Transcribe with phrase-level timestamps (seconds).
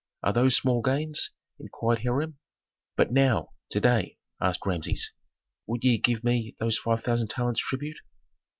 [0.23, 1.29] Are those small gains?"
[1.59, 2.39] inquired Hiram.
[2.95, 5.11] "But now, to day," asked Rameses,
[5.67, 7.99] "would ye give me those five thousand talents tribute?"